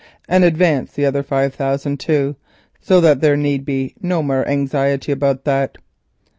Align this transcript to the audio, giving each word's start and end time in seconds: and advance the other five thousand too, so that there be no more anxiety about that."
and 0.27 0.43
advance 0.43 0.93
the 0.93 1.05
other 1.05 1.21
five 1.21 1.53
thousand 1.53 1.99
too, 1.99 2.35
so 2.79 2.99
that 2.99 3.21
there 3.21 3.37
be 3.59 3.93
no 4.01 4.23
more 4.23 4.43
anxiety 4.47 5.11
about 5.11 5.43
that." 5.45 5.77